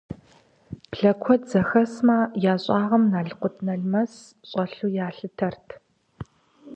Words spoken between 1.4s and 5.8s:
зэхэсмэ, я щӀагъым налкъут-налмэс щӀэлъу ялъытэрт.